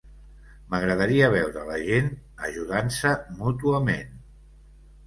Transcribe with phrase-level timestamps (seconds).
[0.71, 2.09] M'agradaria veure la gent
[2.49, 3.13] ajudant-se
[3.45, 4.21] mútuament.